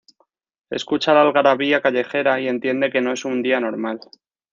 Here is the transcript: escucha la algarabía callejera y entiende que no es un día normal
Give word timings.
escucha 0.71 1.13
la 1.13 1.21
algarabía 1.21 1.79
callejera 1.83 2.41
y 2.41 2.47
entiende 2.47 2.89
que 2.89 3.01
no 3.01 3.13
es 3.13 3.23
un 3.23 3.43
día 3.43 3.59
normal 3.59 3.99